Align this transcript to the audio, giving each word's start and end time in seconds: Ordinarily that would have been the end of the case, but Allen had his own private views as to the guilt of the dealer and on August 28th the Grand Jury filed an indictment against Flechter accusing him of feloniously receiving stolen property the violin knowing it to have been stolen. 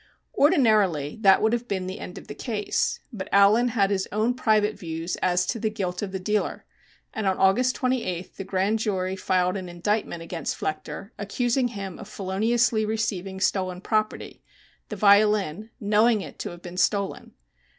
Ordinarily 0.35 1.15
that 1.21 1.43
would 1.43 1.53
have 1.53 1.67
been 1.67 1.85
the 1.85 1.99
end 1.99 2.17
of 2.17 2.25
the 2.25 2.33
case, 2.33 3.01
but 3.13 3.29
Allen 3.31 3.67
had 3.67 3.91
his 3.91 4.07
own 4.11 4.33
private 4.33 4.73
views 4.73 5.15
as 5.17 5.45
to 5.45 5.59
the 5.59 5.69
guilt 5.69 6.01
of 6.01 6.11
the 6.11 6.19
dealer 6.19 6.65
and 7.13 7.27
on 7.27 7.37
August 7.37 7.77
28th 7.77 8.33
the 8.33 8.43
Grand 8.43 8.79
Jury 8.79 9.15
filed 9.15 9.57
an 9.57 9.69
indictment 9.69 10.23
against 10.23 10.57
Flechter 10.59 11.11
accusing 11.19 11.67
him 11.67 11.99
of 11.99 12.07
feloniously 12.07 12.83
receiving 12.83 13.39
stolen 13.39 13.79
property 13.79 14.41
the 14.89 14.95
violin 14.95 15.69
knowing 15.79 16.21
it 16.21 16.39
to 16.39 16.49
have 16.49 16.63
been 16.63 16.77
stolen. 16.77 17.33